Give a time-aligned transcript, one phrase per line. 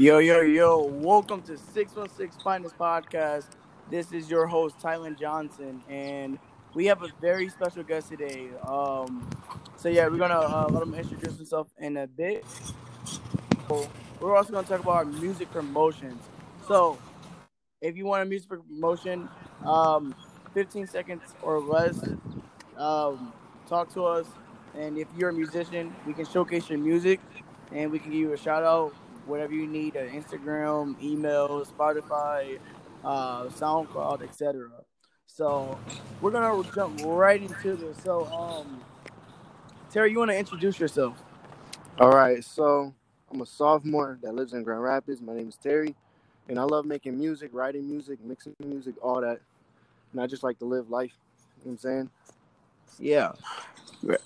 [0.00, 0.82] Yo, yo, yo.
[0.82, 3.44] Welcome to 616 Finest Podcast.
[3.90, 6.38] This is your host, Tylen Johnson, and
[6.72, 8.48] we have a very special guest today.
[8.66, 9.28] Um,
[9.76, 12.46] so, yeah, we're going to uh, let him introduce himself in a bit.
[13.68, 16.22] We're also going to talk about our music promotions.
[16.66, 16.96] So,
[17.82, 19.28] if you want a music promotion,
[19.66, 20.14] um,
[20.54, 22.02] 15 seconds or less,
[22.78, 23.34] um,
[23.68, 24.26] talk to us.
[24.74, 27.20] And if you're a musician, we can showcase your music
[27.70, 28.94] and we can give you a shout out
[29.26, 32.58] whatever you need, uh, Instagram, email, Spotify,
[33.04, 34.68] uh, SoundCloud, etc.
[35.26, 35.78] So
[36.20, 38.02] we're gonna jump right into this.
[38.02, 38.82] So, um,
[39.90, 41.16] Terry, you want to introduce yourself?
[41.98, 42.44] All right.
[42.44, 42.94] So
[43.30, 45.20] I'm a sophomore that lives in Grand Rapids.
[45.20, 45.94] My name is Terry,
[46.48, 49.40] and I love making music, writing music, mixing music, all that.
[50.12, 51.12] And I just like to live life.
[51.64, 52.10] You know what I'm saying?
[52.98, 53.32] Yeah.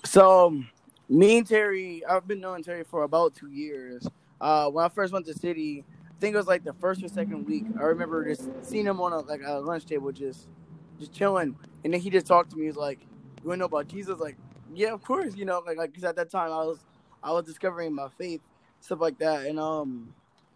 [0.03, 0.61] So,
[1.07, 4.07] me and Terry, I've been knowing Terry for about two years.
[4.41, 7.07] Uh, when I first went to city, I think it was like the first or
[7.07, 7.65] second week.
[7.79, 10.47] I remember just seeing him on a, like a lunch table, just
[10.99, 12.65] just chilling, and then he just talked to me.
[12.65, 12.99] He's like,
[13.43, 14.37] "You want to know about Jesus?" Like,
[14.73, 15.35] yeah, of course.
[15.35, 16.79] You know, like like because at that time I was
[17.23, 18.41] I was discovering my faith,
[18.81, 20.13] stuff like that, and um,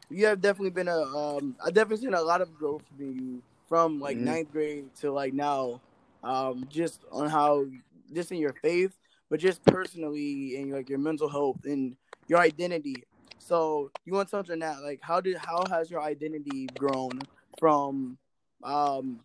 [0.09, 3.41] you have definitely been a um, I definitely seen a lot of growth from you
[3.67, 4.21] from like Mhm.
[4.21, 5.81] ninth grade to like now,
[6.23, 7.65] um, just on how
[8.13, 8.97] just in your faith,
[9.29, 11.95] but just personally and like your mental health and
[12.27, 13.03] your identity.
[13.39, 14.83] So you want to touch on that?
[14.83, 17.21] Like, how did how has your identity grown
[17.57, 18.17] from,
[18.63, 19.21] um,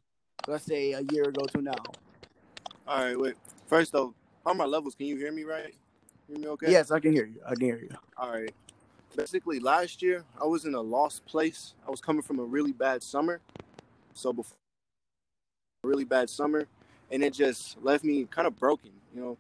[0.47, 1.75] let's say a year ago to now?
[2.87, 3.19] All right.
[3.19, 3.35] Wait.
[3.67, 4.95] First though, how are my levels?
[4.95, 5.75] Can you hear me right?
[6.29, 6.71] Hear me okay?
[6.71, 7.41] Yes, I can hear you.
[7.47, 7.91] I can hear you.
[8.17, 8.55] All right.
[9.17, 11.75] Basically, last year I was in a lost place.
[11.87, 13.41] I was coming from a really bad summer,
[14.13, 14.57] so before
[15.85, 16.67] a really bad summer,
[17.11, 18.91] and it just left me kind of broken.
[19.15, 19.39] You know,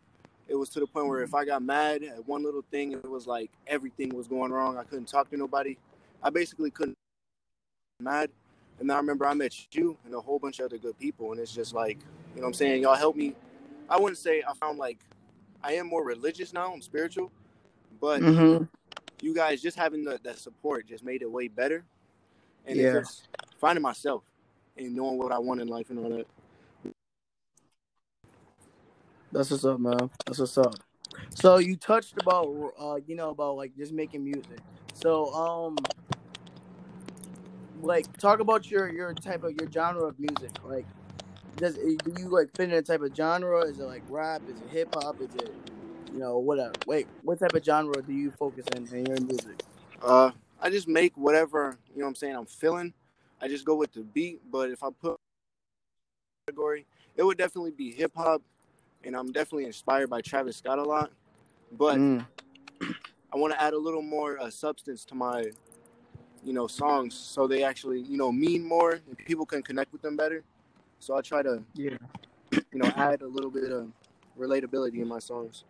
[0.48, 3.08] it was to the point where if I got mad at one little thing, it
[3.08, 4.76] was like everything was going wrong.
[4.76, 5.76] I couldn't talk to nobody.
[6.22, 6.94] I basically couldn't
[8.00, 8.30] mad.
[8.80, 11.40] And I remember I met you and a whole bunch of other good people, and
[11.40, 11.98] it's just like,
[12.34, 13.34] you know, what I'm saying y'all helped me.
[13.88, 14.98] I wouldn't say I found like
[15.62, 16.72] I am more religious now.
[16.72, 17.30] I'm spiritual,
[18.00, 18.64] but Mm-hmm.
[19.22, 21.84] you guys just having the, that support just made it way better.
[22.66, 22.98] And Yeah.
[22.98, 23.28] it's just
[23.60, 24.22] finding myself
[24.76, 26.26] and knowing what I want in life and all that.
[29.34, 30.10] That's what's up, man.
[30.26, 30.76] That's what's up.
[31.34, 32.46] So you touched about,
[32.78, 34.60] uh, you know, about like just making music.
[34.92, 35.76] So, um,
[37.82, 40.52] like talk about your your type of your genre of music.
[40.64, 40.86] Like,
[41.58, 43.62] does do you like fit in a type of genre?
[43.62, 44.42] Is it like rap?
[44.48, 45.20] Is it hip hop?
[45.20, 45.52] Is it,
[46.12, 46.72] you know, whatever?
[46.86, 49.64] Wait, what type of genre do you focus in in your music?
[50.00, 50.30] Uh,
[50.62, 52.04] I just make whatever you know.
[52.04, 52.94] what I'm saying I'm feeling.
[53.40, 54.42] I just go with the beat.
[54.48, 55.16] But if I put
[56.46, 58.40] category, it would definitely be hip hop,
[59.04, 61.10] and I'm definitely inspired by Travis Scott a lot.
[61.72, 62.26] But Mm.
[63.32, 65.50] I want to add a little more uh, substance to my,
[66.44, 70.02] you know, songs, so they actually you know mean more and people can connect with
[70.02, 70.44] them better.
[71.00, 71.96] So I try to Yeah,
[72.52, 73.90] you know add a little bit of
[74.38, 75.64] relatability in my songs.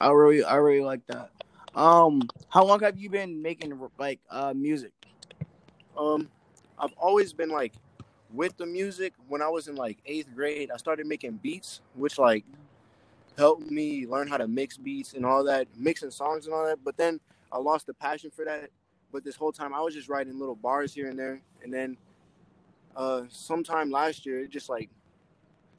[0.00, 1.30] I really I really like that.
[1.74, 4.92] Um, how long have you been making like uh music?
[5.96, 6.28] Um,
[6.78, 7.72] I've always been like
[8.32, 9.14] with the music.
[9.28, 12.44] When I was in like eighth grade, I started making beats, which like
[13.36, 16.84] helped me learn how to mix beats and all that, mixing songs and all that.
[16.84, 17.20] But then
[17.52, 18.70] I lost the passion for that.
[19.12, 21.96] But this whole time, I was just writing little bars here and there, and then
[22.96, 24.90] uh, sometime last year, it just like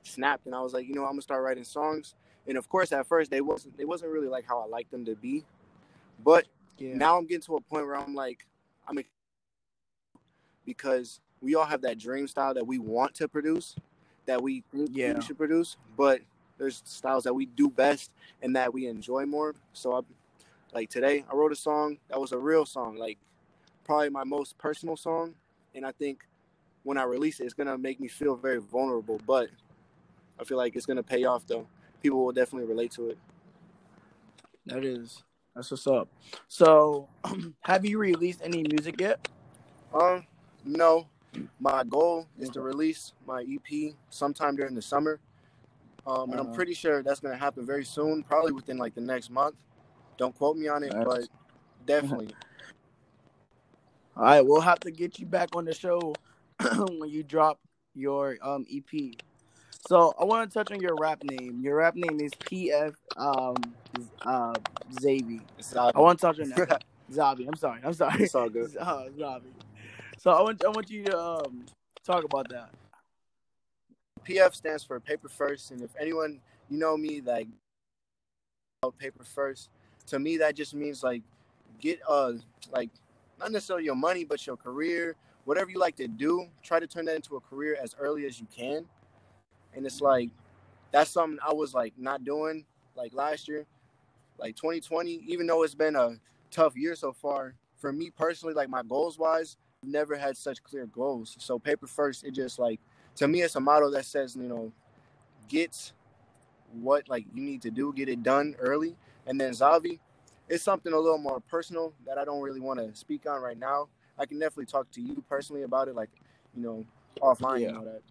[0.03, 2.15] snapped, and I was like, you know, I'm gonna start writing songs.
[2.47, 5.05] And of course, at first, they wasn't they wasn't really like how I liked them
[5.05, 5.45] to be,
[6.23, 6.45] but
[6.77, 6.95] Yeah.
[6.95, 8.45] now I'm getting to a point where I'm like,
[8.87, 8.97] I'm
[10.65, 13.75] because we all have that dream style that we want to produce,
[14.25, 15.15] that we think Yeah.
[15.15, 16.21] we should produce, but
[16.57, 18.11] there's styles that we do best
[18.41, 19.53] and that we enjoy more.
[19.73, 19.99] So I,
[20.73, 23.17] like today, I wrote a song that was a real song, like
[23.83, 25.35] probably my most personal song,
[25.75, 26.25] and I think
[26.83, 29.49] when I release it, it's gonna make me feel very vulnerable, but
[30.39, 31.67] I feel like it's gonna pay off though.
[32.01, 33.17] People will definitely relate to it.
[34.65, 35.23] That is.
[35.55, 36.07] That's what's up.
[36.47, 37.09] So,
[37.61, 39.27] have you released any music yet?
[39.93, 40.25] Um,
[40.65, 41.07] no.
[41.59, 45.19] My goal is to release my EP sometime during the summer.
[46.05, 46.55] Um, and I'm Uh-huh.
[46.55, 49.55] pretty sure that's gonna happen very soon, probably within like the next month.
[50.17, 51.27] Don't quote me on it, That's- but
[51.85, 52.29] definitely.
[54.15, 56.13] All right, we'll have to get you back on the show
[56.99, 57.59] when you drop
[57.95, 59.15] your um EP.
[59.87, 61.59] So I want to touch on your rap name.
[61.61, 63.55] Your rap name is PF um
[64.25, 64.53] uh
[65.75, 66.83] I want to touch on that.
[67.11, 67.47] Zabi.
[67.47, 67.81] I'm sorry.
[67.83, 68.23] I'm sorry.
[68.23, 68.75] it's all good.
[68.79, 69.51] Uh, Zabi.
[70.23, 71.65] So I want I want you to um
[72.05, 72.69] talk about that.
[74.23, 76.39] PF stands for paper first, and if anyone
[76.69, 77.49] you know me like
[78.97, 79.69] paper first,
[80.07, 81.23] to me that just means like
[81.81, 82.31] get uh
[82.71, 82.89] like
[83.37, 87.03] not necessarily your money, but your career, whatever you like to do, try to turn
[87.03, 88.85] that into a career as early as you can.
[89.75, 90.29] And it's like
[90.91, 92.63] that's something I was like not doing
[92.95, 93.65] like last year,
[94.37, 95.25] like 2020.
[95.27, 96.15] Even though it's been a
[96.49, 100.85] tough year so far, for me personally, like my goals wise, never had such clear
[100.87, 101.35] goals.
[101.39, 102.79] So paper first, it just like
[103.15, 104.71] to me, it's a motto that says you know,
[105.47, 105.91] get
[106.71, 108.95] what like you need to do, get it done early,
[109.27, 109.99] and then Zavi,
[110.49, 113.57] it's something a little more personal that I don't really want to speak on right
[113.57, 113.87] now.
[114.17, 116.09] I can definitely talk to you personally about it, like
[116.55, 116.85] you know,
[117.21, 117.67] offline Yeah.
[117.69, 118.01] and all that.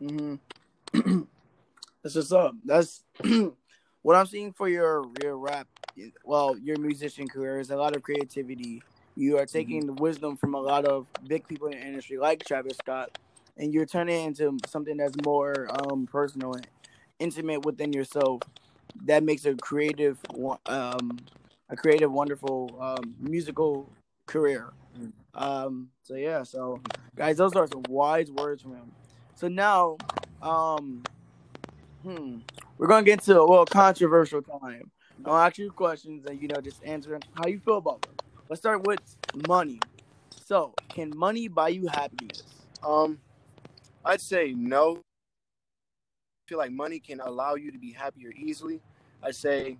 [0.00, 1.20] Mm-hmm.
[2.02, 2.54] That's what's up.
[2.64, 3.04] That's
[4.02, 5.68] what I'm seeing for your your rap.
[6.24, 8.82] Well, your musician career is a lot of creativity.
[9.14, 12.44] You are taking the wisdom from a lot of big people in the industry, like
[12.44, 13.18] Travis Scott,
[13.56, 16.66] and you're turning it into something that's more um, personal and
[17.18, 18.40] intimate within yourself.
[19.04, 20.18] That makes a creative,
[20.66, 21.18] um,
[21.68, 23.90] a creative, wonderful um, musical
[24.26, 24.72] career.
[24.98, 25.12] Mm.
[25.34, 26.80] Um, so yeah, so
[27.14, 28.92] guys, those are some wise words from him.
[29.34, 29.96] So now,
[30.40, 31.02] um,
[32.02, 32.38] hmm,
[32.78, 34.90] we're gonna get into a little controversial time.
[35.24, 38.14] I'll ask you questions and you know just answer how you feel about them.
[38.52, 39.00] Let's start with
[39.48, 39.80] money.
[40.44, 42.42] So, can money buy you happiness?
[42.86, 43.18] Um,
[44.04, 44.96] I'd say no.
[44.96, 45.00] I
[46.50, 48.82] feel like money can allow you to be happier easily.
[49.22, 49.78] I say,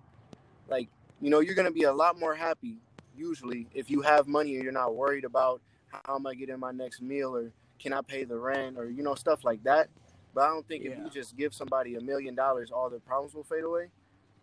[0.67, 0.89] like,
[1.21, 2.77] you know, you're gonna be a lot more happy
[3.15, 5.61] usually if you have money and you're not worried about
[5.91, 9.03] how am I getting my next meal or can I pay the rent or you
[9.03, 9.87] know stuff like that.
[10.33, 13.35] But I don't think if you just give somebody a million dollars, all their problems
[13.35, 13.89] will fade away.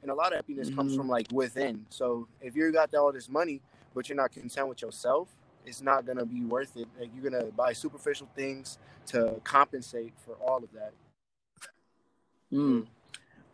[0.03, 0.97] And a lot of happiness comes Mhm.
[0.99, 1.85] from like within.
[1.91, 3.61] So if you got all this money,
[3.95, 5.29] but you're not content with yourself,
[5.67, 6.89] it's not gonna be worth it.
[6.99, 10.93] Like you're gonna buy superficial things to compensate for all of that.
[12.51, 12.81] Hmm.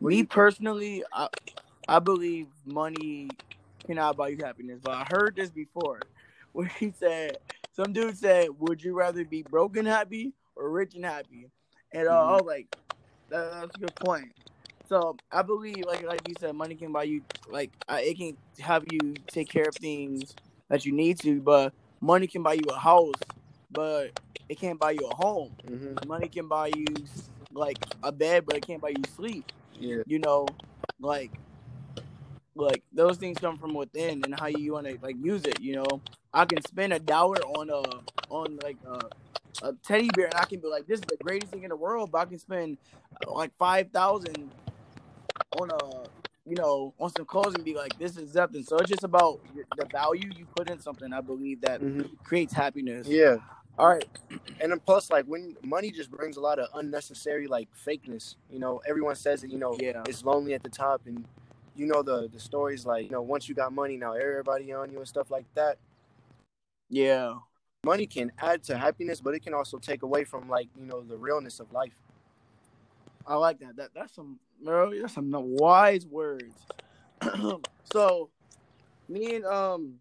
[0.01, 1.29] Me personally, I,
[1.89, 3.31] I believe money
[3.87, 4.79] cannot buy you happiness.
[4.83, 6.01] But I heard this before,
[6.53, 7.39] where he said,
[7.73, 11.51] some dude said, "Would you rather be broken happy or rich and happy?"
[11.93, 12.75] And uh, I was like,
[13.31, 14.33] that, "That's a good point."
[14.89, 18.37] So I believe, like like you said, money can buy you like uh, it can
[18.61, 20.35] have you take care of things
[20.69, 23.15] that you need to, but money can buy you a house,
[23.71, 24.11] but
[24.49, 25.53] it can't buy you a home.
[25.67, 26.09] Mm-hmm.
[26.09, 26.87] Money can buy you
[27.53, 30.03] like a bed, but it can't buy you sleep Yeah.
[30.07, 30.47] you know,
[31.01, 31.33] like
[32.55, 35.61] like those things come from within and how you want to like use it.
[35.61, 36.01] You know,
[36.33, 37.83] I can spend a dollar on a
[38.31, 41.53] on like a, a teddy bear and I can be like, this is the greatest
[41.53, 42.11] thing in the world.
[42.13, 42.79] But I can spend
[43.27, 44.51] uh, like five thousand
[45.61, 46.09] on a
[46.49, 48.63] you know on some clothes and be like, this is nothing.
[48.63, 49.41] So it's just about
[49.77, 51.13] the value you put in something.
[51.13, 52.15] I believe that Mm-hmm.
[52.25, 53.07] creates happiness.
[53.07, 53.37] Yeah.
[53.79, 54.05] All right.
[54.61, 58.37] And then plus, like when money just brings a lot of unnecessary like fakeness.
[58.51, 60.03] You know, everyone says that you know Yeah.
[60.09, 61.25] it's lonely at the top, and
[61.75, 64.91] you know the the stories like you know once you got money, now everybody on
[64.91, 65.79] you and stuff like that.
[66.89, 67.35] Yeah.
[67.85, 71.03] Money can add to happiness, but it can also take away from like you know
[71.03, 71.95] the realness of life.
[73.27, 73.77] I like that.
[73.77, 76.55] That that's some bro, that's some wise words.
[77.93, 78.31] so
[79.09, 79.95] me and um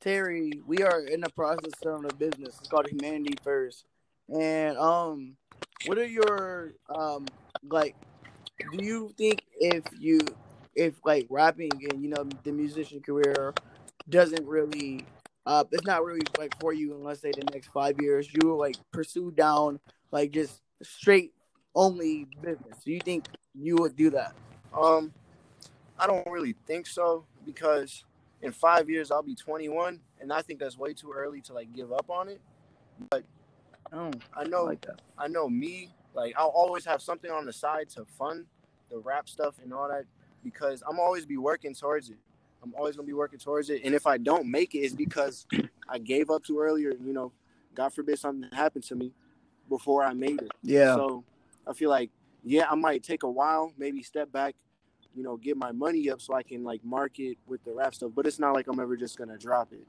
[0.00, 2.56] Terry, we are in the process of a business.
[2.58, 3.84] It's called Humanity First.
[4.28, 5.36] And um
[5.86, 7.26] what are your um
[7.68, 7.96] like
[8.72, 10.20] do you think if you
[10.74, 13.52] if like rapping and you know the musician career
[14.08, 15.04] doesn't really
[15.46, 18.58] uh it's not really like for you unless say the next five years, you will
[18.58, 19.80] like pursue down
[20.12, 21.32] like just straight
[21.74, 22.78] only business.
[22.84, 24.34] Do you think you would do that?
[24.76, 25.12] Um,
[25.98, 28.04] I don't really think so because
[28.40, 31.72] in five years I'll be 21, and I think that's way too early to like
[31.72, 32.40] give up on it.
[33.92, 35.00] Oh, I I know like that.
[35.18, 38.46] I know me, like I'll always have something on the side to fund
[38.90, 40.04] the rap stuff and all that
[40.42, 42.16] because I'm always be working towards it.
[42.62, 43.82] I'm always gonna be working towards it.
[43.84, 45.46] And if I don't make it, it's because
[45.88, 47.32] I gave up too early or, you know,
[47.74, 49.12] God forbid something happened to me
[49.68, 50.52] before I made it.
[50.62, 50.94] Yeah.
[50.94, 51.24] So
[51.66, 52.10] I feel like,
[52.44, 54.54] yeah, I might take a while, maybe step back,
[55.14, 58.12] you know, get my money up so I can like market with the rap stuff.
[58.14, 59.86] But it's not like I'm ever just gonna drop it.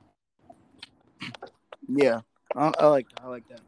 [1.87, 2.21] Yeah,
[2.55, 3.23] I, I like that.
[3.23, 3.61] I like that.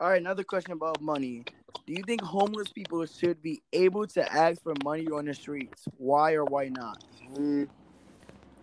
[0.00, 1.44] All right, another question about money.
[1.86, 5.84] Do you think homeless people should be able to ask for money on the streets?
[5.98, 7.02] Why or why not?
[7.34, 7.68] Mm,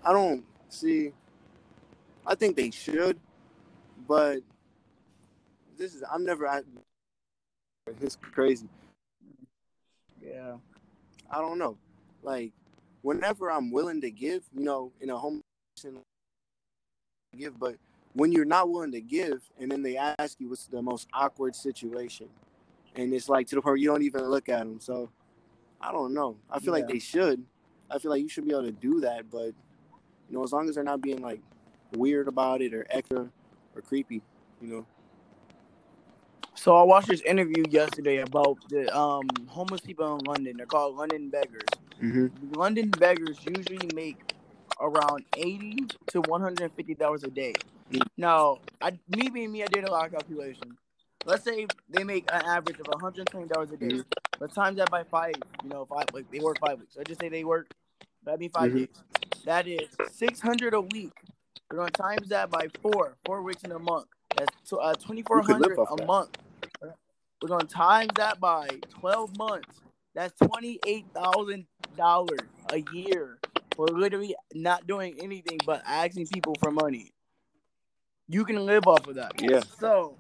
[0.04, 1.12] I don't see.
[2.26, 3.20] I think they should,
[4.08, 4.40] but
[5.78, 6.48] this is I'm never.
[6.48, 6.62] I,
[8.02, 8.68] it's crazy.
[10.22, 10.56] Yeah.
[11.30, 11.78] I don't know.
[12.22, 12.54] Like
[13.02, 15.42] whenever I'm willing to give, you know, in a home
[17.38, 17.76] give, but
[18.14, 21.56] when you're not willing to give, and then they ask you what's the most awkward
[21.56, 22.30] situation,
[22.96, 24.80] and it's like to the point where you don't even look at them.
[24.80, 25.10] So
[25.82, 26.38] I don't know.
[26.50, 27.44] I feel like they should.
[27.90, 29.54] I feel like you should be able to do that, but
[30.30, 31.42] you know, as long as they're not being like
[31.94, 33.28] weird about it or extra
[33.76, 34.22] or creepy,
[34.62, 34.86] you know.
[36.56, 40.58] So I watched this interview yesterday about the um homeless people in London.
[40.58, 41.64] They're called London beggars.
[42.02, 42.54] Mm-hmm.
[42.54, 44.34] London beggars usually make
[44.80, 47.54] around eighty to one hundred and fifty dollars a day.
[47.92, 48.02] Mm.
[48.18, 50.78] Now, I me being me, I did a lot of calculation.
[51.26, 53.88] Let's say they make an average of one hundred twenty dollars a day.
[53.88, 54.06] Mhm.
[54.40, 55.36] Let's times that by five.
[55.64, 56.98] You know, five like they work five weeks.
[57.00, 57.72] I just say they work.
[58.26, 58.76] That'd be 5 Mhm.
[58.78, 58.88] days.
[59.46, 61.12] That is six hundred a week.
[61.70, 63.18] We're gonna times that by four.
[63.26, 64.06] Four weeks in a month.
[64.36, 66.08] That's uh, twenty four hundred a that.
[66.08, 66.38] month.
[67.42, 69.82] We're gonna times that by twelve months.
[70.16, 71.66] That's twenty eight thousand
[71.98, 72.40] dollars
[72.72, 73.40] a year
[73.76, 77.12] for literally not doing anything but asking people for money.
[78.30, 79.34] You can live off of that.
[79.42, 79.62] Yeah.
[79.80, 80.16] So,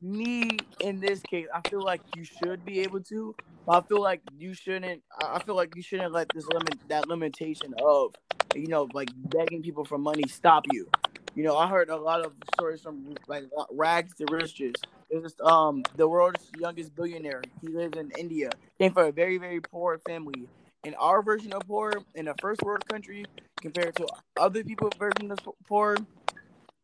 [0.00, 3.34] me in this case, I feel like you should be able to.
[3.66, 5.02] But I feel like you shouldn't.
[5.20, 8.14] I feel like you shouldn't let this limit that limitation of,
[8.54, 10.88] you know, like begging people for money stop you.
[11.36, 14.72] You know, I heard a lot of stories from like rags to riches.
[15.10, 17.42] There's um the world's youngest billionaire.
[17.60, 18.50] He lives in India.
[18.78, 20.48] Came from a very very poor family.
[20.84, 23.26] In our version of poor in a first world country
[23.60, 24.08] compared to
[24.40, 25.38] other people's version of
[25.68, 25.96] poor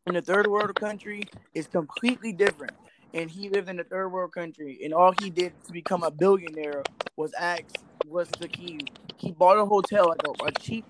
[0.05, 1.23] in a third world country
[1.55, 2.73] is completely different.
[3.15, 6.11] And he lived in a third world country, and all he did to become a
[6.11, 6.83] billionaire
[7.17, 7.63] was ask
[8.07, 8.79] was the key.
[9.17, 10.85] He bought a hotel, like a, a cheap,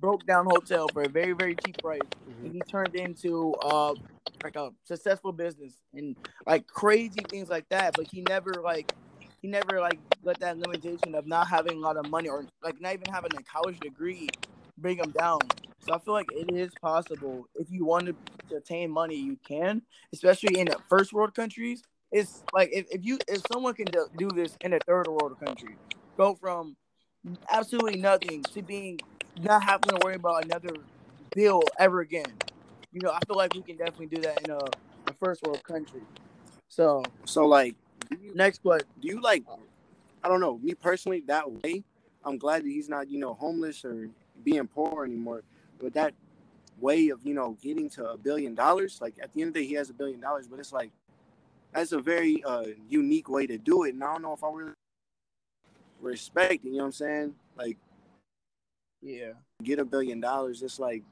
[0.00, 2.00] broke down hotel for a very very cheap price,
[2.42, 3.94] and he turned into uh
[4.44, 6.16] like a successful business and
[6.46, 7.94] like crazy things like that.
[7.96, 8.92] But he never like
[9.42, 12.80] he never like let that limitation of not having a lot of money or like
[12.80, 14.28] not even having a college degree
[14.78, 15.40] bring him down.
[15.80, 19.82] So I feel like it is possible if you want to attain money, you can,
[20.12, 21.82] especially in the first world countries.
[22.10, 25.76] It's like if, if you if someone can do this in a third world country,
[26.16, 26.76] go from
[27.50, 28.98] absolutely nothing to being
[29.42, 30.74] not having to worry about another
[31.34, 32.26] bill ever again.
[32.92, 35.62] You know, I feel like we can definitely do that in a, a first world
[35.62, 36.00] country.
[36.68, 37.74] So So like,
[38.10, 38.88] you, next question.
[39.00, 39.44] do you like?
[40.22, 40.58] I don't know.
[40.58, 41.84] Me personally, that way,
[42.24, 44.08] I'm glad that he's not, you know, homeless or
[44.44, 45.42] being poor anymore.
[45.78, 46.14] But that
[46.80, 49.60] way of, you know, getting to a billion dollars, like at the end of the
[49.60, 50.48] day, he has a billion dollars.
[50.48, 50.90] But it's like
[51.72, 54.50] that's a very uh, unique way to do it, and I don't know if I
[54.50, 54.72] really
[56.00, 56.68] respect it.
[56.68, 57.34] You know what I'm saying?
[57.56, 57.76] Like,
[59.02, 59.32] Yeah.
[59.62, 60.62] get a billion dollars.
[60.62, 61.02] It's like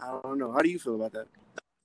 [0.00, 0.52] I don't know.
[0.52, 1.26] How do you feel about that?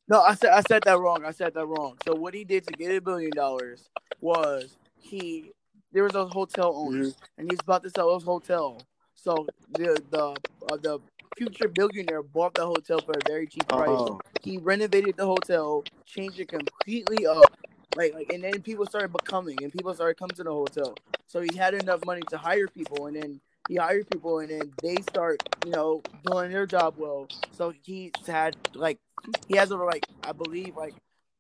[0.08, 1.26] No, I said I said that wrong.
[1.26, 1.98] I said that wrong.
[2.06, 3.90] So what he did to get a billion dollars
[4.22, 5.52] was he
[5.92, 8.82] there was a hotel owner and he's about to sell his hotel.
[9.16, 10.36] So the the
[10.72, 11.00] uh, the
[11.38, 13.90] future billionaire bought the hotel for a very cheap price.
[13.90, 17.56] Oh, He renovated the hotel, changed it completely up.
[17.96, 20.96] Like, like, and then people started becoming, and people started coming to the hotel.
[21.28, 24.72] So he had enough money to hire people, and then he hired people, and then
[24.82, 27.28] they start, you know, doing their job well.
[27.52, 29.00] So he's had like
[29.48, 30.96] he has over like I believe like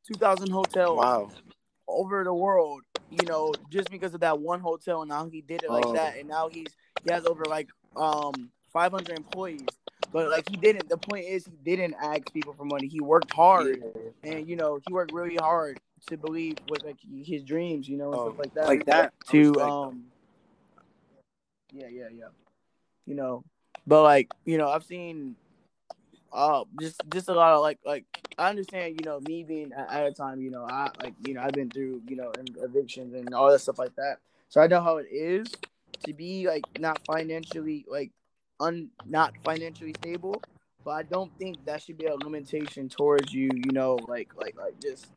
[0.08, 1.32] two thousand hotels wow.
[1.88, 2.82] over the world.
[3.10, 5.94] You know, just because of that one hotel, and now he did it like Oh.
[5.94, 9.78] that, and now he's he has over like um 500 employees.
[10.12, 10.90] But like he didn't.
[10.90, 12.88] The point is, he didn't ask people for money.
[12.88, 13.84] He worked hard,
[14.24, 18.12] and you know, he worked really hard to believe with like his dreams, you know,
[18.12, 18.68] and Oh, stuff like that.
[18.68, 19.14] like that.
[19.30, 20.04] To um,
[21.74, 22.28] yeah, yeah, yeah.
[23.06, 23.44] You know,
[23.86, 25.36] but like you know, I've seen
[26.34, 28.06] uh just just a lot of like like
[28.38, 31.42] I understand you know me being at, a time you know I like you know
[31.42, 34.18] I've been through you know evictions and all that stuff like that
[34.50, 35.54] so I know how it is
[36.06, 38.12] to be like not financially like
[38.60, 40.42] un not financially stable
[40.84, 44.58] but I don't think that should be a limitation towards you you know like like
[44.58, 45.12] like just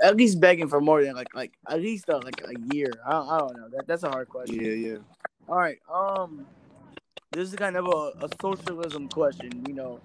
[0.00, 3.18] at least begging for more than like like at least uh, like a year I
[3.18, 4.98] I don't know that that's a hard question Yeah, yeah.
[5.48, 5.78] All right.
[5.92, 6.46] Um,
[7.32, 9.64] this is kind of a, a socialism question.
[9.66, 10.00] You know,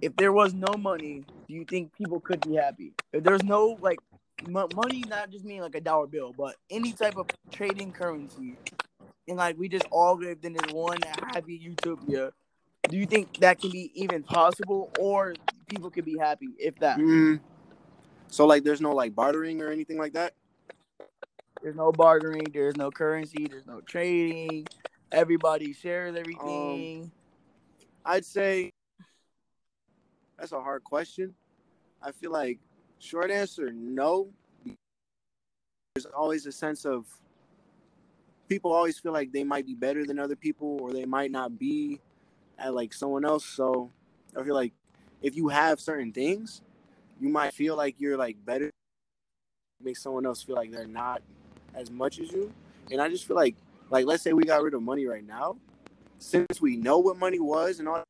[0.00, 2.92] if there was no money, do you think people could be happy?
[3.12, 3.98] If there's no like
[4.46, 8.56] m- money, not just mean like a dollar bill, but any type of trading currency,
[9.26, 12.32] and like we just all lived in this one happy utopia.
[12.88, 15.34] Do you think that can be even possible, or
[15.68, 16.98] people could be happy if that?
[16.98, 17.40] Mm.
[18.28, 20.32] So like, there's no like bartering or anything like that.
[21.62, 22.46] There's no bartering.
[22.52, 23.46] There's no currency.
[23.48, 24.66] There's no trading.
[25.10, 27.10] Everybody shares um, everything.
[28.04, 28.70] I'd say
[30.38, 31.34] that's a hard question.
[32.02, 32.58] I feel like
[32.98, 34.28] short answer no.
[35.94, 37.06] There's always a sense of
[38.48, 41.58] people always feel like they might be better than other people or they might not
[41.58, 42.00] be
[42.58, 43.44] at like someone else.
[43.44, 43.90] So
[44.36, 44.72] I feel like
[45.22, 46.62] if you have certain things,
[47.20, 48.70] you might feel like you're like better
[49.82, 51.22] make someone else feel like they're not
[51.74, 52.52] as much as you.
[52.90, 53.56] And I just feel like
[53.90, 55.56] like let's say we got rid of money right now
[56.18, 58.02] since we know what money was and all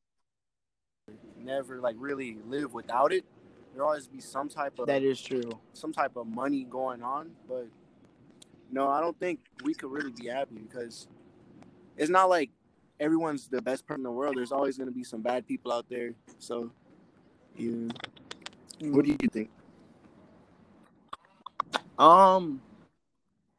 [1.39, 3.25] never like really live without it.
[3.75, 5.51] There always be some type of That is true.
[5.73, 7.69] some type of money going on, but
[8.71, 11.07] no, I don't think we could really be happy because
[11.97, 12.51] it's not like
[13.01, 14.37] everyone's the best person in the world.
[14.37, 16.13] There's always going to be some bad people out there.
[16.39, 16.71] So,
[17.57, 17.89] yeah.
[18.81, 19.51] What do you think?
[21.99, 22.61] Um,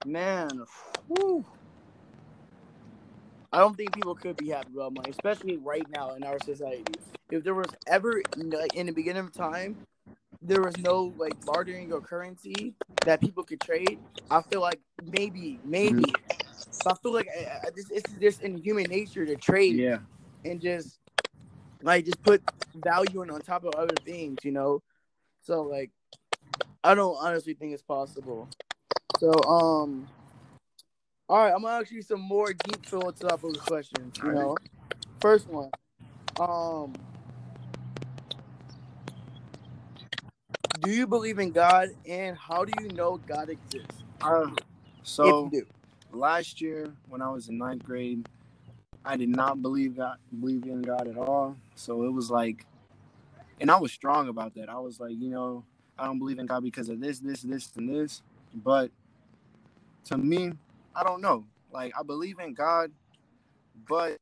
[0.06, 0.64] man,
[1.08, 1.46] whew.
[3.52, 6.94] I don't think people could be happy about money, especially right now in our society.
[7.32, 8.22] If there was ever,
[8.76, 9.76] in the beginning of time,
[10.42, 12.74] there was no like bartering or currency
[13.06, 14.00] that people could trade.
[14.30, 14.80] I feel like
[15.12, 16.06] maybe, maybe.
[16.84, 19.98] But I feel like uh, uh, this it's just in human nature to trade Yeah.
[20.46, 21.00] and just
[21.82, 22.42] like just put
[22.76, 24.82] value in on top of other things, you know.
[25.42, 25.92] So like,
[26.84, 28.48] I don't honestly think it's possible.
[29.18, 30.08] So um,
[31.28, 34.18] all right, I'm gonna ask you some more deep philosophical questions.
[34.24, 34.56] You know,
[35.20, 35.72] first one,
[36.40, 36.94] um,
[40.82, 44.04] do you believe in God, and how do you know God exists?
[44.22, 44.48] Uh,
[45.04, 45.66] so do,
[46.12, 48.28] last year when I was in ninth grade,
[49.04, 51.58] I did not believe God, believe in God at all.
[51.76, 52.66] So it was like,
[53.60, 54.70] and I was strong about that.
[54.70, 55.64] I was like, you know,
[55.98, 58.22] I don't believe in God because of this, this, this, and this.
[58.54, 58.92] But
[60.10, 60.52] to me,
[60.96, 61.46] I don't know.
[61.72, 62.92] Like I believe in God,
[63.88, 64.18] but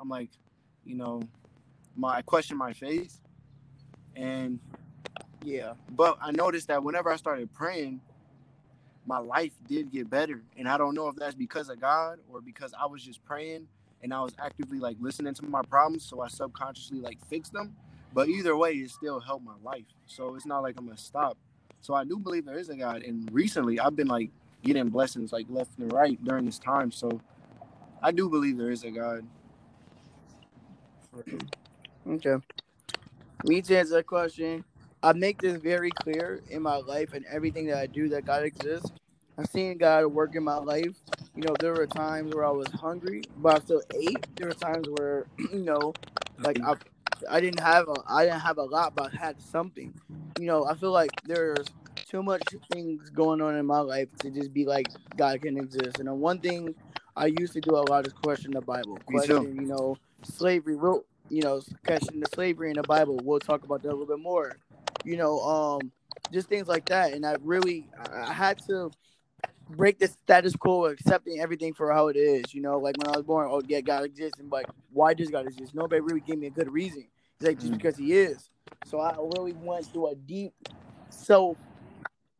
[0.00, 0.30] I'm like,
[0.84, 1.22] you know,
[1.96, 3.20] my I question my faith,
[4.14, 4.60] and
[5.44, 8.00] yeah, but I noticed that whenever I started praying,
[9.06, 10.42] my life did get better.
[10.58, 13.66] And I don't know if that's because of God or because I was just praying
[14.02, 16.04] and I was actively like listening to my problems.
[16.04, 17.74] So I subconsciously like fixed them.
[18.12, 19.86] But either way, it still helped my life.
[20.06, 21.38] So it's not like I'm to stop.
[21.80, 23.02] So I do believe there is a God.
[23.02, 24.30] And recently I've been like
[24.62, 26.90] getting blessings like left and right during this time.
[26.90, 27.20] So
[28.02, 29.26] I do believe there is a God.
[32.08, 32.36] okay.
[33.44, 34.64] Me to answer that question,
[35.02, 38.42] I make this very clear in my life and everything that I do that God
[38.42, 38.90] exists.
[39.38, 40.96] I've seen God work in my life.
[41.36, 44.26] You know, there were times where I was hungry, but I still ate.
[44.34, 45.92] There were times where, you know,
[46.40, 46.70] like mm-hmm.
[46.70, 46.74] I,
[47.28, 49.92] I didn't have a, I didn't have a lot, but I had something.
[50.38, 51.66] You know, I feel like there's
[52.08, 55.98] too much things going on in my life to just be like God can exist.
[55.98, 56.74] And the one thing
[57.16, 60.76] I used to do a lot is question the Bible, question, you know, slavery.
[60.76, 63.18] Real, you know, question the slavery in the Bible.
[63.22, 64.56] We'll talk about that a little bit more.
[65.04, 65.92] You know, um,
[66.32, 67.12] just things like that.
[67.12, 68.90] And I really, I I had to
[69.70, 72.54] break the status quo of accepting everything for how it is.
[72.54, 75.30] You know, like when I was born, oh yeah, God exists, and like, why does
[75.30, 75.74] God exist?
[75.74, 77.06] Nobody really gave me a good reason.
[77.36, 77.76] It's like just Mm.
[77.78, 78.50] because He is.
[78.84, 80.52] So I really went through a deep
[81.10, 81.58] self,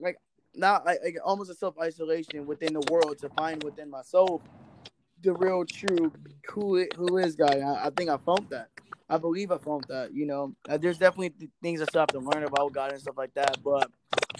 [0.00, 0.18] like
[0.54, 4.42] not like, like almost a self isolation within the world to find within myself
[5.22, 6.12] the real true
[6.50, 7.58] who it, who is God.
[7.58, 8.68] I, I think I found that.
[9.08, 10.12] I believe I found that.
[10.12, 13.00] You know, Uh, there's definitely th- things I still have to learn about God and
[13.00, 13.62] stuff like that.
[13.62, 13.90] But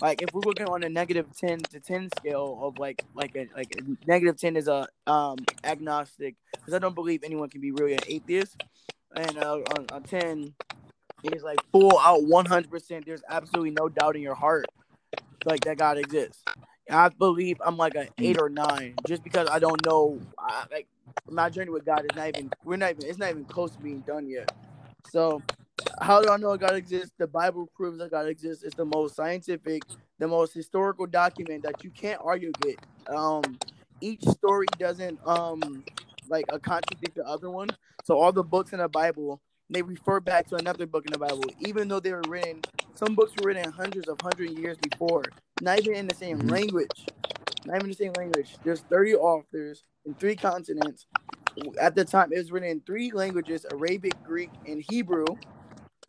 [0.00, 3.48] like, if we're looking on a negative ten to ten scale of like like a
[3.56, 7.72] like a negative ten is a um agnostic because I don't believe anyone can be
[7.72, 8.62] really an atheist,
[9.16, 10.54] and uh, on, on ten
[11.22, 13.06] is like full out one hundred percent.
[13.06, 14.66] There's absolutely no doubt in your heart
[15.44, 16.44] like that God exists.
[16.90, 20.20] I believe I'm like an eight or nine, just because I don't know.
[20.38, 20.86] I, like
[21.30, 22.50] my journey with God is not even.
[22.64, 23.06] We're not even.
[23.06, 24.50] It's not even close to being done yet.
[25.10, 25.42] So,
[26.00, 27.12] how do I know God exists?
[27.18, 28.64] The Bible proves that God exists.
[28.64, 29.82] It's the most scientific,
[30.18, 32.76] the most historical document that you can't argue with.
[33.08, 33.58] Um,
[34.00, 35.84] each story doesn't um
[36.28, 37.68] like a contradict the other one.
[38.04, 39.40] So all the books in the Bible
[39.70, 42.62] they refer back to another book in the Bible, even though they were written.
[42.94, 45.22] Some books were written hundreds of hundred years before,
[45.60, 46.50] not even in the same Mhm.
[46.50, 47.06] language.
[47.64, 48.58] Not even the same language.
[48.64, 51.06] There's 30 authors in three continents.
[51.80, 55.26] At the time, it was written in three languages: Arabic, Greek, and Hebrew,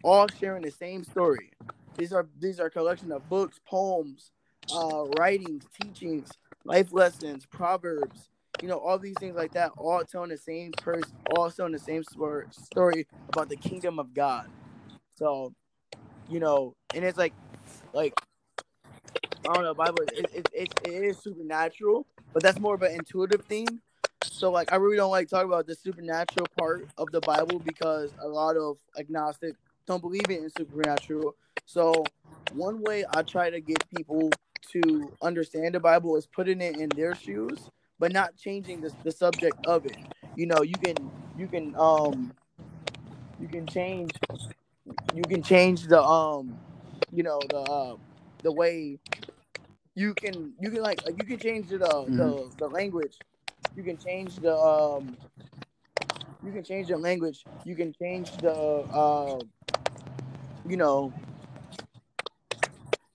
[0.04, 1.52] all sharing the same story.
[1.98, 4.32] These are these are a collection of books, poems,
[4.74, 6.30] uh, writings, teachings,
[6.66, 8.30] life lessons, proverbs.
[8.62, 11.80] You know, all these things like that, all telling the same person, all telling the
[11.80, 12.04] same
[12.52, 14.46] story about the kingdom of God.
[15.16, 15.54] So,
[16.30, 17.34] you know, and it's like,
[17.94, 18.14] like
[19.50, 19.98] I don't know, Bible.
[20.14, 23.68] It, it, it, it is supernatural, but that's more of an intuitive thing.
[24.24, 28.14] So, like, I really don't like talk about the supernatural part of the Bible because
[28.24, 29.56] a lot of agnostic
[29.88, 31.36] don't believe it in supernatural.
[31.66, 32.06] So,
[32.54, 34.32] one way I try to get people
[34.74, 39.12] to understand the Bible is putting it in their shoes, but not changing the, the
[39.12, 39.98] subject of it.
[40.36, 42.34] You know, you can you can um
[43.40, 44.12] you can change
[45.16, 46.60] you can change the um
[47.12, 47.96] you know the uh,
[48.44, 49.00] the way
[50.00, 52.58] you can you can like, you can change the the, Mhm.
[52.58, 53.16] the language
[53.76, 55.18] you can change the um
[56.44, 59.40] you can change the language, you can change the, uh,
[60.66, 61.14] you know,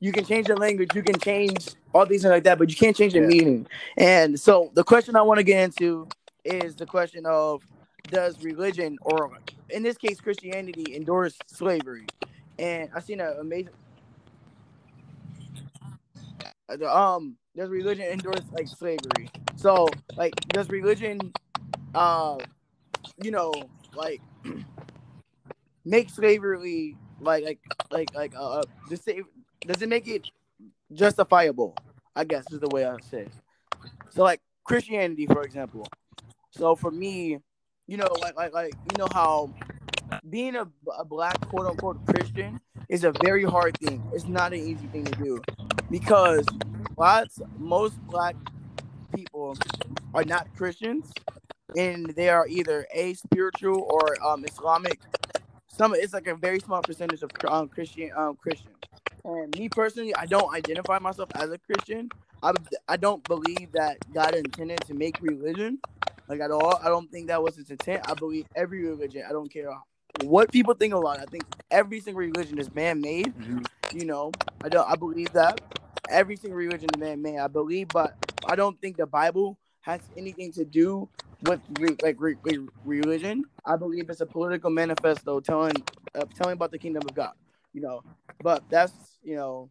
[0.01, 2.77] you can change the language, you can change all these things like that, but you
[2.77, 3.27] can't change the Yeah.
[3.27, 3.67] meaning.
[3.97, 6.07] And so the question I want to get into
[6.45, 7.63] is the question of
[8.11, 9.31] does religion or
[9.71, 12.13] in this case Christianity endorse slavery?
[12.59, 13.73] And I seen an amazing
[16.87, 19.31] um does religion endorse like slavery?
[19.57, 21.33] So like does religion
[21.95, 22.39] uh
[23.23, 23.53] you know
[23.95, 24.21] like
[25.85, 29.25] make slavery like like like like uh the save
[29.67, 30.29] does it make it
[30.93, 31.77] justifiable?
[32.17, 33.33] I guess is the way I say it.
[34.11, 35.87] So like Christianity, for example.
[36.51, 37.39] So for me,
[37.87, 39.51] you know, like like like you know how
[40.31, 40.67] being a,
[40.99, 44.03] a black quote unquote Christian is a very hard thing.
[44.13, 45.41] It's not an easy thing to do
[45.91, 46.47] because
[46.97, 48.37] lots most black
[49.15, 49.57] people
[50.15, 51.13] are not Christians
[51.77, 55.01] and they are either a spiritual or um Islamic.
[55.69, 58.73] Some it's like a very small percentage of um, Christian um Christian.
[59.25, 62.11] And me personally, I don't identify myself as a Christian.
[62.43, 62.53] I
[62.89, 65.79] I don't believe that God intended to make religion
[66.29, 66.79] like at all.
[66.83, 68.03] I don't think that was his intent.
[68.09, 69.25] I believe every religion.
[69.29, 69.71] I don't care
[70.23, 71.21] what people think a lot.
[71.21, 73.35] I think every single religion is man-made.
[73.35, 73.67] Mhm.
[73.93, 74.89] You know, I don't.
[74.89, 75.61] I believe that
[76.09, 77.39] every single religion is man-made.
[77.39, 78.15] I believe, but
[78.47, 81.09] I don't think the Bible has anything to do
[81.43, 83.45] with re- like re- re- religion.
[83.65, 85.73] I believe it's a political manifesto telling
[86.15, 87.33] uh, telling about the kingdom of God.
[87.73, 88.03] You know,
[88.43, 89.69] but that's you know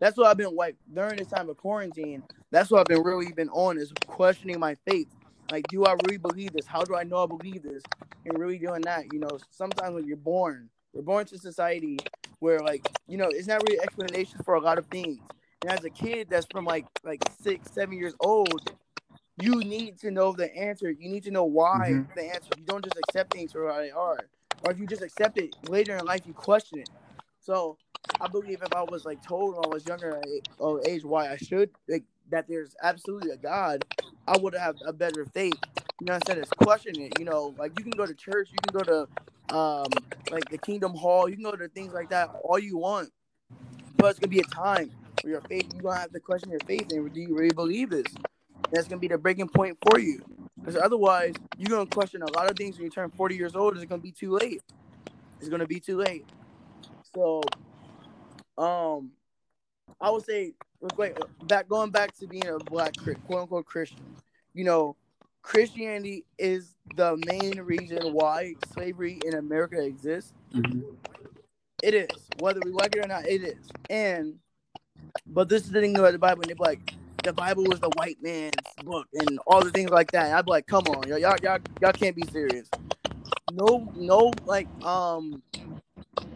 [0.00, 2.22] that's what I've been like during this time of quarantine.
[2.50, 5.08] That's what I've been really been on is questioning my faith.
[5.48, 6.66] Like, do I really believe this?
[6.66, 7.82] How do I know I believe this?
[8.24, 12.04] And really doing that, you know, sometimes when you're born, we're born to society
[12.40, 15.20] where like, you know, it's not really explanations for a lot of things.
[15.62, 18.62] And as a kid that's from like like six, seven years old,
[19.36, 20.90] you need to know the answer.
[20.90, 22.14] You need to know why Mhm.
[22.14, 22.52] the answer.
[22.54, 24.28] You don't just accept things for what they are.
[24.62, 26.88] Or if you just accept it later in life, you question it.
[27.40, 27.78] So
[28.20, 30.22] I believe if I was like told when I was younger
[30.58, 33.84] or age why I should like that there's absolutely a God,
[34.26, 35.54] I would have a better faith.
[36.00, 37.18] You know, instead It's questioning it.
[37.18, 39.90] You know, like you can go to church, you can go to um
[40.30, 43.10] like the Kingdom Hall, you can go to things like that all you want,
[43.96, 44.90] but it's gonna be a time
[45.22, 47.90] where your faith you're gonna have to question your faith and do you really believe
[47.90, 48.06] this?
[48.72, 50.20] That's gonna be the breaking point for you.
[50.64, 53.76] Because otherwise, you're gonna question a lot of things when you turn 40 years old.
[53.76, 54.62] It's gonna be too late.
[55.40, 56.26] It's gonna be too late.
[57.14, 57.42] So,
[58.58, 59.12] um,
[60.00, 60.52] I would say,
[60.96, 62.94] wait, back going back to being a black
[63.26, 64.16] quote unquote Christian.
[64.54, 64.96] You know,
[65.42, 70.32] Christianity is the main reason why slavery in America exists.
[70.52, 70.96] Mhm.
[71.82, 73.68] It is, whether we like it or not, it is.
[73.90, 74.38] And
[75.26, 77.90] but this is the thing about the Bible, and they're like, the Bible was the
[77.96, 78.54] white man's
[78.84, 80.26] book and all the things like that.
[80.26, 82.68] And I'd be like, come on, y'all, y'all, y'all, y'all can't be serious.
[83.52, 85.42] No, no, like um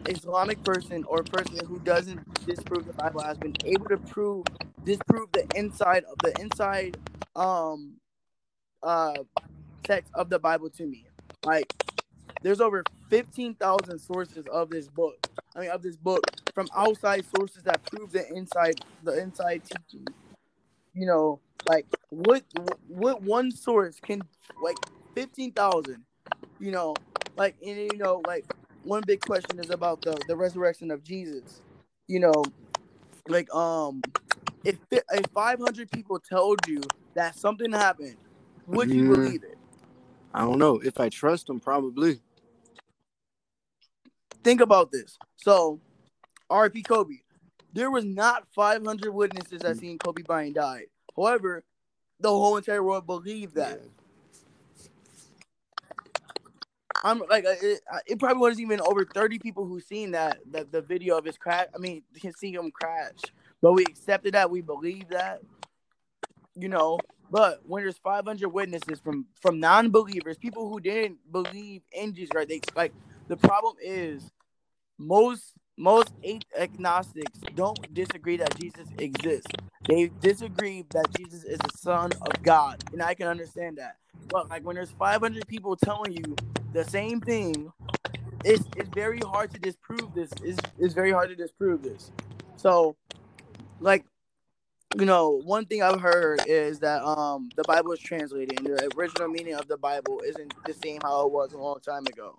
[0.09, 4.45] Islamic person or person who doesn't disprove the Bible has been able to prove
[4.83, 6.97] disprove the inside of the inside
[7.35, 7.93] um
[8.83, 9.13] uh
[9.83, 11.05] text of the Bible to me.
[11.43, 11.71] Like
[12.41, 15.27] there's over fifteen thousand sources of this book.
[15.55, 20.05] I mean of this book from outside sources that prove the inside the inside teaching.
[20.93, 22.43] You know, like what
[22.87, 24.21] what one source can
[24.63, 24.77] like
[25.15, 26.03] fifteen thousand,
[26.59, 26.95] you know,
[27.37, 28.45] like and you know, like
[28.83, 31.61] one big question is about the the resurrection of Jesus.
[32.07, 32.43] You know,
[33.27, 34.01] like um,
[34.63, 36.81] if if five hundred people told you
[37.15, 38.17] that something happened,
[38.67, 39.15] would you Mm.
[39.15, 39.57] believe it?
[40.33, 40.79] I don't know.
[40.83, 42.19] If I trust them, probably.
[44.43, 45.17] Think about this.
[45.35, 45.79] So,
[46.49, 46.83] R.P.
[46.83, 47.15] Kobe,
[47.73, 50.85] there was not five hundred witnesses that seen Kobe Bryant die.
[51.15, 51.63] However,
[52.19, 53.79] the whole entire world believed that.
[57.03, 60.39] I'm like, uh, it, uh, it probably wasn't even over 30 people who seen that,
[60.51, 61.67] that the video of his crash.
[61.73, 63.17] I mean, can see him crash,
[63.61, 64.51] but we accepted that.
[64.51, 65.41] We believe that,
[66.55, 66.99] you know.
[67.31, 72.47] But when there's 500 witnesses from from non-believers, people who didn't believe in Jesus, right?
[72.47, 72.93] They like
[73.29, 74.29] the problem is
[74.97, 76.11] most most
[76.59, 79.47] agnostics don't disagree that Jesus exists.
[79.87, 83.95] They disagree that Jesus is the Son of God, and I can understand that.
[84.29, 86.35] But like when there's 500 people telling you
[86.73, 87.71] the same thing,
[88.43, 90.31] it's it's very hard to disprove this.
[90.43, 92.11] It's, it's very hard to disprove this.
[92.55, 92.95] So,
[93.79, 94.05] like,
[94.97, 98.91] you know, one thing I've heard is that um the Bible is translated, and the
[98.97, 102.37] original meaning of the Bible isn't the same how it was a long time ago.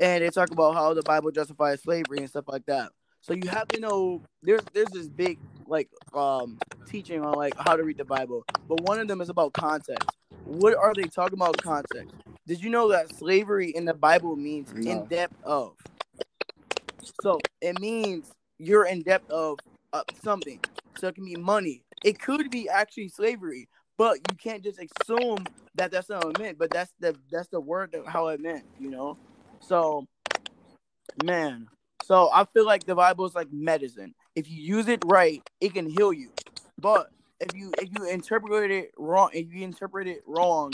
[0.00, 2.90] And they talk about how the Bible justifies slavery and stuff like that.
[3.22, 7.76] So you have to know there's there's this big like um teaching on like how
[7.76, 10.08] to read the Bible, but one of them is about context.
[10.44, 12.14] What are they talking about context?
[12.46, 14.92] Did you know that slavery in the Bible means No.
[14.92, 15.74] in depth of?
[17.20, 19.58] So it means you're in depth of
[19.92, 20.60] uh, something.
[20.98, 21.82] So it can be money.
[22.04, 26.42] It could be actually slavery, but you can't just assume that that's not what it
[26.42, 26.58] meant.
[26.58, 29.18] But that's the that's the word that how it meant, you know.
[29.60, 30.06] So,
[31.24, 31.66] man.
[32.04, 34.14] So I feel like the Bible is like medicine.
[34.36, 36.30] If you use it right, it can heal you.
[36.78, 40.72] But if you if you interpret it wrong, if you interpret it wrong,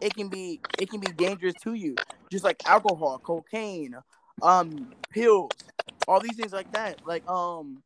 [0.00, 1.96] it can be it can be dangerous to you.
[2.30, 3.96] Just like alcohol, cocaine,
[4.42, 5.50] um, pills,
[6.06, 6.98] all these things like that.
[7.06, 7.82] Like um,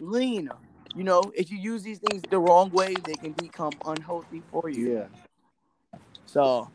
[0.00, 0.50] lean.
[0.94, 4.68] You know, if you use these things the wrong way, they can become unhealthy for
[4.68, 4.94] you.
[4.94, 5.06] Yeah.
[6.26, 6.70] So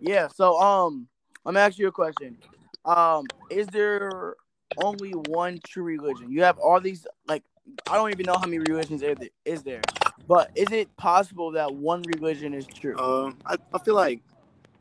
[0.00, 1.08] yeah, so um
[1.44, 2.36] let me ask you a question.
[2.84, 4.34] Um, is there
[4.78, 6.30] only one true religion?
[6.30, 7.42] You have all these like
[7.88, 9.82] I don't even know how many religions is there, is there.
[10.26, 12.96] But is it possible that one religion is true?
[12.96, 14.20] Uh, I, I feel like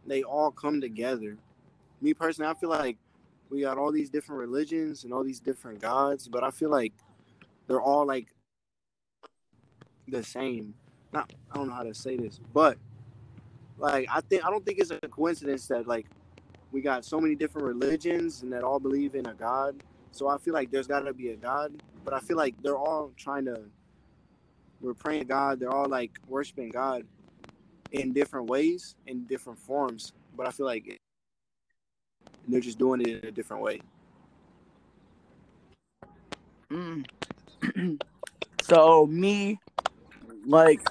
[0.06, 1.38] they all come together.
[2.02, 2.98] Me personally, I feel like
[3.50, 6.94] we got all these different religions and all these different gods, but I feel like
[7.68, 8.28] they're all like
[10.08, 10.74] the same.
[11.12, 12.78] Not I don't know how to say this, but
[13.78, 16.06] like I think I don't think it's a coincidence that like
[16.72, 19.84] we got so many different religions and that all believe in a god.
[20.12, 22.78] So I feel like there's got to be a god, but I feel like they're
[22.78, 23.62] all trying to
[24.82, 25.60] we're praying God.
[25.60, 27.06] They're all like worshiping God
[27.92, 30.14] in different ways, in different forms.
[30.36, 31.00] But I feel like
[32.48, 33.82] they're just doing it in a different way.
[36.72, 37.06] Mm.
[38.62, 39.60] so me,
[40.46, 40.82] like,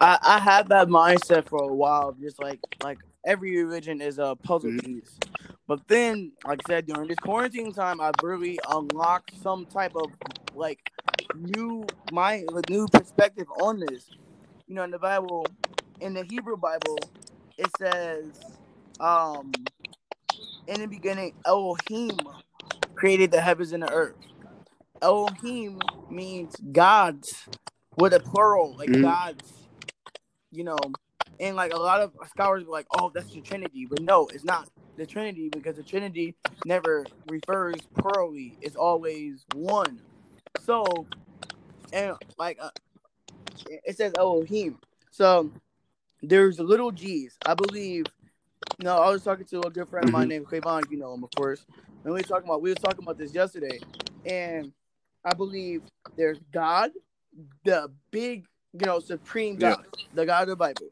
[0.00, 4.36] I I had that mindset for a while, just like like every religion is a
[4.36, 4.84] puzzle Mhm.
[4.84, 5.18] piece.
[5.68, 10.12] But then, like I said, during this quarantine time, I've really unlocked some type of
[10.54, 10.78] like
[11.36, 14.10] new mind, a new perspective on this.
[14.66, 15.46] You know, in the Bible,
[16.00, 16.98] in the Hebrew Bible,
[17.58, 18.38] it says,
[19.00, 19.52] um,
[20.66, 22.18] in the beginning, Elohim
[22.96, 24.16] created the heavens and the earth.
[25.02, 27.48] Elohim means gods
[27.96, 29.02] with a plural, like Mhm.
[29.02, 29.68] gods.
[30.52, 30.78] You know,
[31.40, 34.44] and like a lot of scholars were like, "Oh, that's the Trinity," but no, it's
[34.44, 40.02] not the Trinity because the Trinity never refers plurally; it's always one.
[40.60, 41.06] So,
[41.92, 42.70] and like uh,
[43.68, 44.78] it says Elohim,
[45.10, 45.50] so
[46.22, 47.36] there's little G's.
[47.46, 48.06] I believe.
[48.78, 50.30] No, I was talking to a good friend of mine Mhm.
[50.30, 50.90] named Clavon.
[50.90, 51.64] You know him, of course.
[52.04, 53.80] And we were talking about we were talking about this yesterday,
[54.24, 54.72] and
[55.24, 55.82] I believe
[56.16, 56.90] there's God,
[57.64, 59.74] the big, you know, supreme Yeah.
[59.76, 60.88] God, the God of the Bible.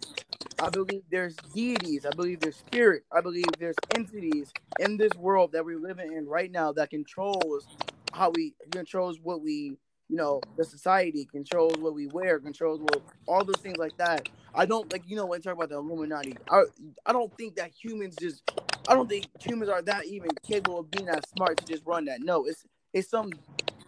[0.58, 2.06] I believe there's deities.
[2.06, 3.04] I believe there's spirit.
[3.12, 7.66] I believe there's entities in this world that we're living in right now that controls
[8.12, 9.76] how we controls what we,
[10.08, 14.28] you know, the society controls what we wear, controls what all those things like that.
[14.54, 16.36] I don't like you know when you talk about the Illuminati.
[16.50, 16.62] I
[17.06, 18.42] I don't think that humans just
[18.86, 22.04] I don't think humans are that even capable of being that smart to just run
[22.06, 22.20] that.
[22.20, 23.30] No, it's it's some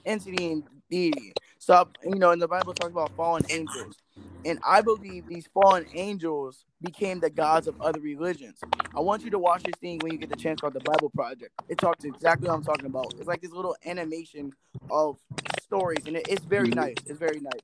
[0.05, 1.33] entity and deity.
[1.59, 3.96] So you know, in the Bible talks about fallen angels.
[4.44, 8.61] And I believe these fallen angels became the gods of other religions.
[8.94, 11.11] I want you to watch this thing when you get the chance called the Bible
[11.11, 11.50] Project.
[11.68, 13.12] It talks exactly what I'm talking about.
[13.18, 14.52] It's like this little animation
[14.88, 15.18] of
[15.66, 16.76] stories, and it, it's very Mhm.
[16.76, 16.98] nice.
[17.07, 17.61] It's very nice.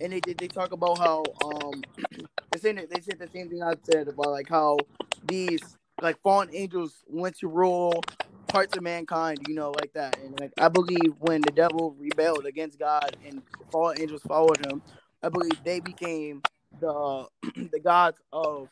[0.00, 1.82] And they they, they talk about how um
[2.52, 4.78] they say they said the same thing I said about like how
[5.22, 8.06] these like fallen angels went to rule
[8.52, 10.18] parts of mankind, you know, like that.
[10.18, 13.42] And like I believe when the devil rebelled against God and
[13.72, 14.82] fallen angels followed him,
[15.22, 16.42] I believe they became
[16.78, 17.26] the
[17.72, 18.68] the gods of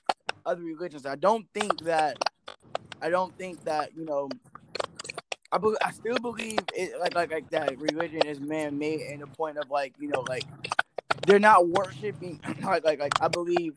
[0.47, 1.07] other religions.
[1.07, 2.19] I don't think that
[3.03, 4.29] I don't think that, you know,
[5.55, 9.21] I believe, I still believe it like like like that religion is man made in
[9.21, 10.43] the point of like, you know, like
[11.29, 13.75] they're not worshiping like like like I believe,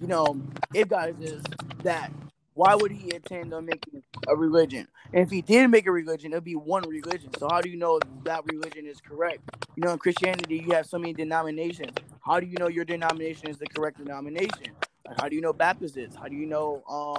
[0.00, 0.40] you know,
[0.72, 1.48] if God exists,
[1.82, 2.12] that
[2.54, 4.86] why would he intend on making a religion?
[5.12, 7.30] And if he did make a religion, it'd be one religion.
[7.36, 9.40] So how do you know that religion is correct?
[9.74, 11.96] You know, in Christianity, you have so many denominations.
[12.24, 14.76] How do you know your denomination is the correct denomination?
[15.04, 16.14] Like, how do you know Baptist is?
[16.14, 17.16] How do you know um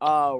[0.00, 0.38] uh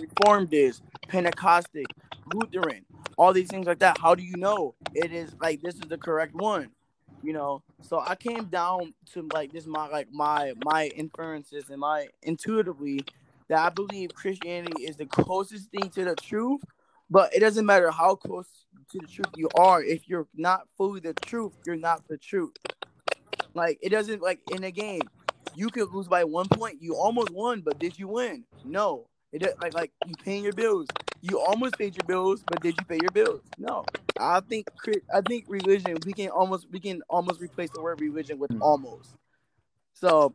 [0.00, 1.86] Reformed is, Pentecostic,
[2.32, 2.84] Lutheran,
[3.16, 3.98] all these things like that?
[3.98, 6.70] How do you know it is like this is the correct one?
[7.22, 11.80] You know, so I came down to like this my like my my inferences and
[11.80, 13.00] my intuitively
[13.48, 16.60] that I believe Christianity is the closest thing to the truth,
[17.10, 18.48] but it doesn't matter how close
[18.90, 19.82] to the truth you are.
[19.82, 22.54] If you're not fully the truth, you're not the truth.
[23.54, 25.02] Like it doesn't like in a game,
[25.54, 26.82] you could lose by one point.
[26.82, 28.44] You almost won, but did you win?
[28.64, 29.06] No.
[29.34, 30.88] It do- like like you paying your bills.
[31.22, 33.42] You almost paid your bills, but did you pay your bills?
[33.58, 33.84] No.
[34.20, 34.68] I think
[35.14, 38.62] I think religion we can almost we can almost replace the word religion with Hmm.
[38.62, 39.16] almost.
[39.94, 40.34] So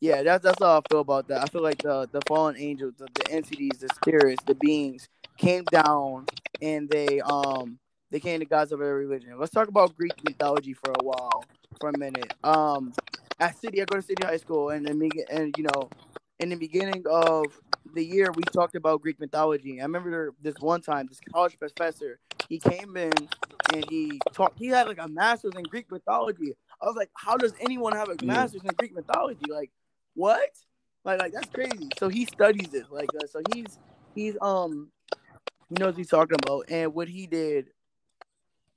[0.00, 1.42] Yeah, that's that's how I feel about that.
[1.42, 5.08] I feel like the the fallen angels, the, the entities, the spirits, the beings
[5.38, 6.26] came down
[6.62, 7.78] and they um
[8.10, 9.38] they came to gods of every religion.
[9.38, 11.44] Let's talk about Greek mythology for a while,
[11.80, 12.32] for a minute.
[12.44, 12.94] Um,
[13.40, 15.90] at City, I go to City High School, and and, and you know,
[16.40, 17.46] in the beginning of
[17.94, 19.80] the year, we talked about Greek mythology.
[19.80, 23.12] I remember this one time, this college professor, he came in
[23.74, 24.58] and he talked.
[24.58, 26.54] He had like a master's in Greek mythology.
[26.80, 29.50] I was like, how does anyone have a master's in Greek mythology?
[29.50, 29.70] Like,
[30.14, 30.50] what?
[31.04, 31.88] Like, like that's crazy.
[31.98, 32.86] So he studies it.
[32.90, 33.78] Like, uh, so he's
[34.14, 34.90] he's um
[35.68, 36.66] he knows what he's talking about.
[36.68, 37.66] And what he did,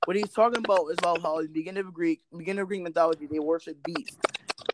[0.04, 2.82] what he's talking about is about how in the beginning of Greek, beginning of Greek
[2.82, 4.16] mythology, they worship beasts.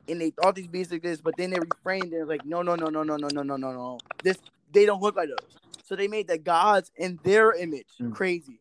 [0.08, 2.74] And they thought these beasts like this, but then they refrained and like, no, no,
[2.74, 3.98] no, no, no, no, no, no, no, no.
[4.22, 4.38] This
[4.72, 5.58] they don't look like those.
[5.84, 8.12] So they made the gods in their image mm.
[8.14, 8.60] crazy.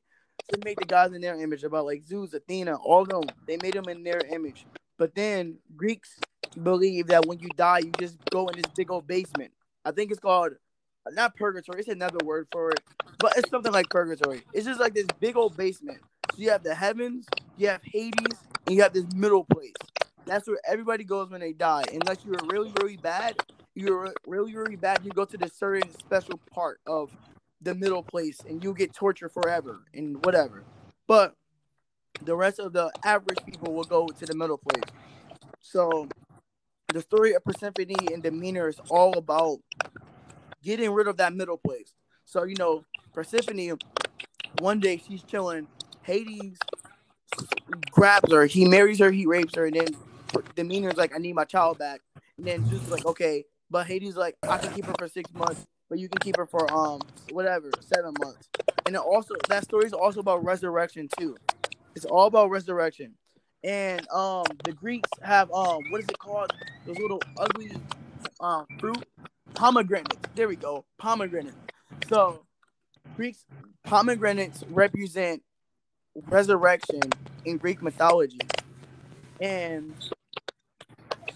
[0.50, 3.24] So they made the gods in their image about like Zeus, Athena, all of them.
[3.46, 4.66] They made them in their image.
[4.98, 6.20] But then Greeks
[6.64, 9.52] believe that when you die, you just go in this big old basement.
[9.84, 10.54] I think it's called
[11.12, 11.80] not purgatory.
[11.80, 12.82] It's another word for it,
[13.20, 14.44] but it's something like purgatory.
[14.54, 16.00] It's just like this big old basement.
[16.34, 17.26] So you have the heavens,
[17.58, 19.74] you have Hades, and you have this middle place.
[20.28, 21.84] That's where everybody goes when they die.
[21.92, 23.36] Unless you're really, really bad,
[23.76, 25.00] you're really, really bad.
[25.04, 27.12] You go to this certain special part of
[27.62, 30.64] the middle place, and you get tortured forever and whatever.
[31.08, 31.34] But
[32.22, 34.84] the rest of the average people will go to the middle place.
[35.62, 36.08] So
[36.94, 39.60] the story of Persephone and Demeter is all about
[40.64, 41.94] getting rid of that middle place.
[42.26, 43.78] So you know, Persephone,
[44.60, 45.68] one day she's chilling.
[46.02, 46.58] Hades
[47.92, 48.46] grabs her.
[48.46, 49.12] He marries her.
[49.12, 49.88] He rapes her, and then
[50.56, 52.02] Demeter's like, "I need my child back."
[52.38, 55.32] And then Zeus is like, "Okay," but Hades like, "I can keep her for six
[55.34, 58.50] months, but you can keep her for um whatever seven months."
[58.86, 61.36] And then also that story is also about resurrection too.
[61.96, 63.16] It's all about resurrection.
[63.64, 66.52] And um the Greeks have um what is it called?
[66.86, 67.72] Those little ugly
[68.40, 69.04] um fruit
[69.54, 70.16] pomegranates.
[70.36, 71.58] There we go, pomegranates.
[72.08, 72.46] So
[73.16, 73.46] Greeks
[73.84, 75.42] pomegranates represent
[76.28, 77.02] resurrection
[77.46, 78.40] in Greek mythology,
[79.42, 79.94] and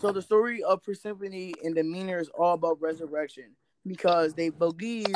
[0.02, 5.16] so the story of Persephone and the Demeter is all about resurrection because they believe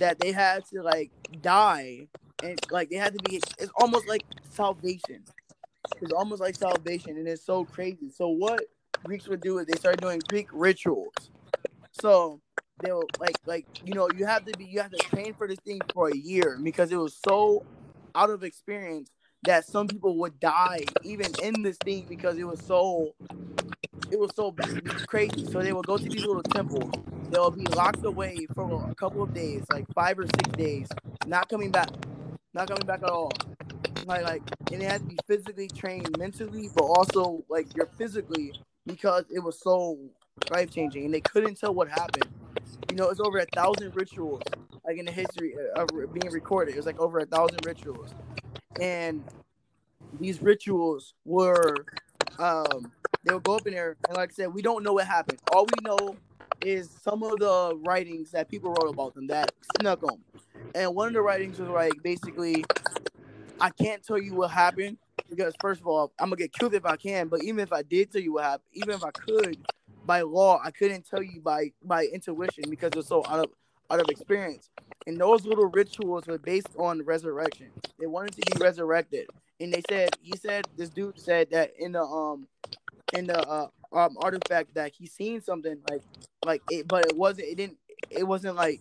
[0.00, 2.08] that they had to like die
[2.42, 3.36] and like they had to be.
[3.36, 5.22] It's almost like salvation.
[6.02, 8.10] It's almost like salvation, and it's so crazy.
[8.10, 8.64] So what
[9.04, 11.14] Greeks would do is they started doing Greek rituals.
[11.92, 12.40] So
[12.82, 15.60] they'll like like you know you have to be you have to train for this
[15.60, 17.64] thing for a year because it was so
[18.16, 19.12] out of experience
[19.44, 23.14] that some people would die even in this thing because it was so
[24.14, 24.54] it was so
[25.08, 25.44] crazy.
[25.50, 26.92] So they would go to these little temples.
[27.30, 30.88] They'll be locked away for a couple of days, like five or six days,
[31.26, 31.90] not coming back,
[32.54, 33.32] not coming back at all.
[34.06, 38.52] Like like, and it had to be physically trained, mentally, but also like you're physically
[38.86, 39.98] because it was so
[40.50, 42.28] life changing, and they couldn't tell what happened.
[42.90, 44.42] You know, it's over a thousand rituals,
[44.86, 46.74] like in the history uh, of being recorded.
[46.74, 48.14] It was like over a thousand rituals,
[48.80, 49.24] and
[50.20, 51.74] these rituals were,
[52.38, 52.92] um,
[53.24, 55.38] they would go up in there, and like I said, we don't know what happened.
[55.52, 56.16] All we know
[56.64, 60.22] is some of the writings that people wrote about them that snuck them.
[60.74, 62.64] And one of the writings was like basically,
[63.60, 66.84] I can't tell you what happened because first of all, I'm gonna get killed if
[66.84, 67.28] I can.
[67.28, 69.58] But even if I did tell you what happened, even if I could,
[70.04, 73.50] by law, I couldn't tell you by by intuition because it was so out of
[73.90, 74.70] out of experience.
[75.06, 77.70] And those little rituals were based on resurrection.
[77.98, 79.28] They wanted to be resurrected,
[79.60, 82.46] and they said he said this dude said that in the um
[83.12, 86.02] in the uh, um artifact that he seen something like
[86.44, 87.78] like it, but it wasn't it didn't
[88.10, 88.80] it wasn't like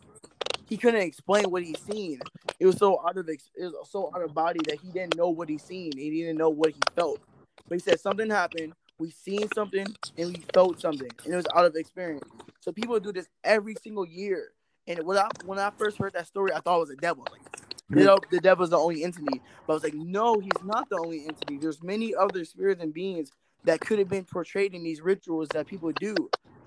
[0.67, 2.19] he couldn't explain what he seen.
[2.59, 5.29] It was so out of it was so out of body that he didn't know
[5.29, 5.91] what he seen.
[5.95, 7.19] He didn't know what he felt.
[7.67, 9.85] But he said something happened we seen something
[10.17, 12.23] and we felt something, and it was out of experience.
[12.61, 14.51] So people do this every single year.
[14.87, 17.25] And when I when I first heard that story, I thought it was a devil.
[17.31, 17.62] Like,
[17.95, 19.41] you know, the devil's the only entity.
[19.65, 21.57] But I was like, no, he's not the only entity.
[21.57, 23.31] There's many other spirits and beings
[23.65, 26.15] that could have been portrayed in these rituals that people do.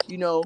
[0.09, 0.43] You know,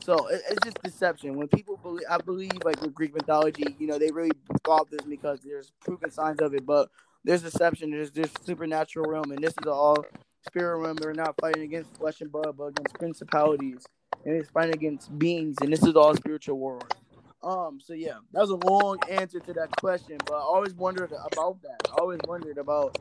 [0.00, 1.36] so it, it's just deception.
[1.36, 4.32] When people believe, I believe like with Greek mythology, you know, they really
[4.64, 6.66] thought this because there's proven signs of it.
[6.66, 6.88] But
[7.24, 7.90] there's deception.
[7.90, 10.04] There's this supernatural realm, and this is all
[10.46, 10.96] spirit realm.
[10.96, 13.84] They're not fighting against flesh and blood, but against principalities,
[14.24, 15.56] and it's fighting against beings.
[15.60, 16.94] And this is all spiritual world.
[17.42, 17.78] Um.
[17.80, 21.62] So yeah, that was a long answer to that question, but I always wondered about
[21.62, 21.88] that.
[21.90, 22.98] I always wondered about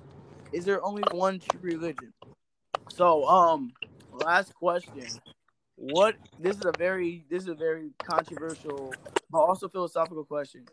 [0.53, 2.13] is there only one true religion?
[2.89, 3.73] So um,
[4.11, 5.05] last question.
[5.75, 8.93] What this is a very this is a very controversial
[9.29, 10.65] but also philosophical question.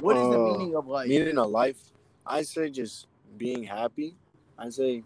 [0.00, 1.08] What is uh, the meaning of life?
[1.08, 1.78] Meaning of life,
[2.26, 3.06] I say just
[3.36, 4.14] being happy.
[4.58, 5.02] I say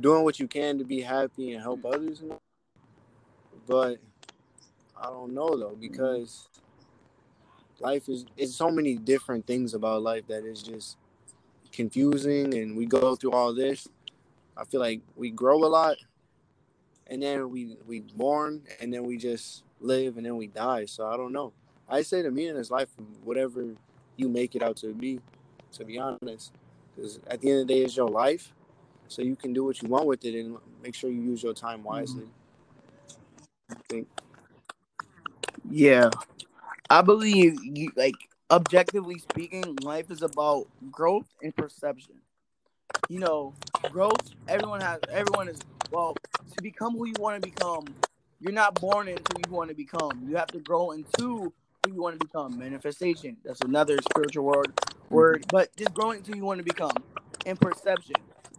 [0.00, 2.22] doing what you can to be happy and help others.
[3.66, 3.98] But
[4.96, 6.48] I don't know though because
[7.80, 10.96] life is it's so many different things about life that is just
[11.72, 13.88] confusing and we go through all this.
[14.56, 15.96] I feel like we grow a lot
[17.06, 20.84] and then we we born and then we just live and then we die.
[20.86, 21.52] So I don't know.
[21.88, 22.88] I say to me in this life,
[23.24, 23.64] whatever
[24.16, 25.20] you make it out to be,
[25.72, 26.52] to be honest,
[26.94, 28.52] because at the end of the day, it's your life,
[29.06, 31.54] so you can do what you want with it and make sure you use your
[31.54, 31.88] time mm-hmm.
[31.88, 32.24] wisely.
[33.70, 34.08] I think.
[35.70, 36.10] Yeah,
[36.90, 38.14] I believe you like
[38.50, 42.14] objectively speaking, life is about growth and perception.
[43.08, 43.54] You know,
[43.90, 44.20] growth.
[44.48, 45.00] Everyone has.
[45.10, 45.58] Everyone is
[45.90, 46.14] well
[46.56, 47.84] to become who you want to become.
[48.40, 50.26] You're not born into who you want to become.
[50.26, 51.52] You have to grow into
[51.84, 52.58] who you want to become.
[52.58, 53.36] Manifestation.
[53.44, 54.72] That's another spiritual word.
[55.10, 56.96] Word, but just growing into who you want to become.
[57.46, 58.16] And perception.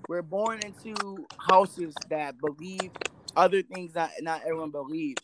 [0.07, 2.91] We're born into houses that believe
[3.35, 5.21] other things that not everyone believes.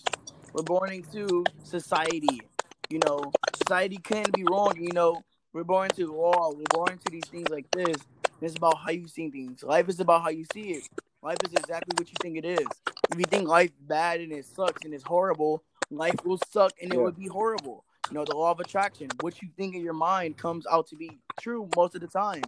[0.54, 2.42] We're born into society.
[2.90, 4.76] You know, society can be wrong.
[4.80, 5.24] You know,
[5.54, 6.52] we're born into law.
[6.52, 7.98] We're born to these things like this.
[8.42, 9.64] It's about how you see things.
[9.64, 10.90] Life is about how you see it.
[11.22, 12.68] Life is exactly what you think it is.
[13.12, 16.92] If you think life bad and it sucks and it's horrible, life will suck and
[16.92, 17.04] it Yeah.
[17.04, 17.84] will be horrible.
[18.10, 19.08] You know, the law of attraction.
[19.22, 22.44] What you think in your mind comes out to be true most of the time.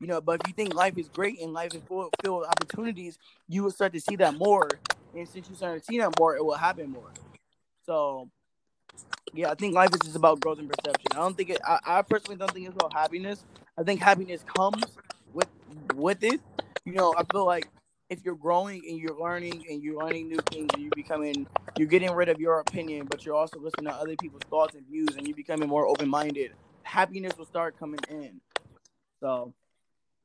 [0.00, 2.48] You know, but if you think life is great and life is full, filled with
[2.48, 3.18] opportunities,
[3.48, 4.68] you will start to see that more.
[5.14, 7.12] And since you start to see that more, it will happen more.
[7.84, 8.30] So,
[9.34, 11.06] yeah, I think life is just about growth and perception.
[11.12, 11.60] I don't think it.
[11.66, 13.44] I, I personally don't think it's about happiness.
[13.78, 14.84] I think happiness comes
[15.32, 15.48] with
[15.94, 16.40] with it.
[16.84, 17.68] You know, I feel like
[18.10, 21.46] if you're growing and you're learning and you're learning new things and you're becoming,
[21.78, 24.86] you're getting rid of your opinion, but you're also listening to other people's thoughts and
[24.86, 26.52] views and you're becoming more open minded.
[26.82, 28.40] Happiness will start coming in.
[29.20, 29.54] So,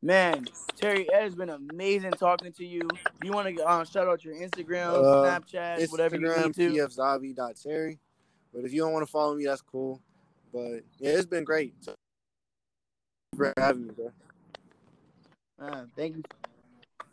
[0.02, 2.82] man, Terry, it has been amazing talking to you.
[2.82, 6.76] Do you want to uh, shout out your Instagram, Uh, Snapchat, whatever you Instagram need
[6.76, 6.88] to?
[6.88, 8.00] pfzavi.terry.
[8.54, 10.02] But if you don't want to follow me, that's cool.
[10.54, 11.76] But yeah, it's been great.
[11.82, 11.94] So,
[13.36, 14.12] for having me, bro.
[15.60, 16.24] Uh, thank you.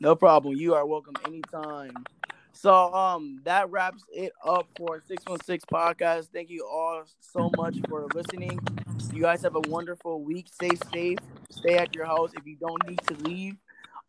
[0.01, 0.57] No problem.
[0.57, 2.05] You are welcome anytime.
[2.53, 6.29] So um that wraps it up for 616 podcast.
[6.33, 8.61] Thank you all so much for listening.
[9.13, 10.47] You guys have a wonderful week.
[10.53, 11.19] Stay safe.
[11.51, 13.57] Stay at your house if you don't need to leave.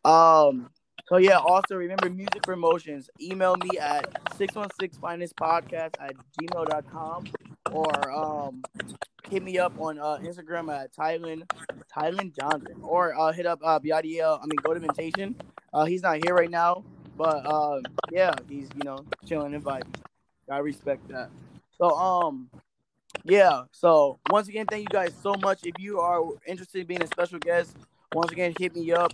[0.04, 0.70] Um
[1.08, 3.08] so yeah, also remember music promotions.
[3.20, 7.24] Email me at 616 finest podcast at gmail.com
[7.70, 8.62] or um
[9.30, 11.48] hit me up on uh, Instagram at Tylen
[11.94, 15.36] Tylen Johnson or uh, hit up uh Biadiel, I mean go to Mentation.
[15.72, 16.84] Uh he's not here right now,
[17.16, 19.64] but um yeah, he's you know chilling and.
[20.48, 21.30] I respect that.
[21.78, 22.50] So um
[23.24, 25.60] yeah, so once again thank you guys so much.
[25.64, 27.76] If you are interested in being a special guest,
[28.12, 29.12] once again hit me up.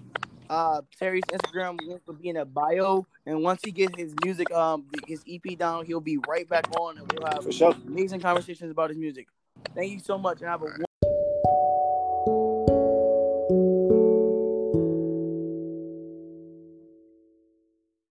[0.53, 4.53] Uh, Terry's Instagram link will be in the bio, and once he gets his music,
[4.53, 7.75] um, his EP down, he'll be right back on, and we'll have sure.
[7.87, 9.29] amazing conversations about his music.
[9.75, 10.67] Thank you so much, and have a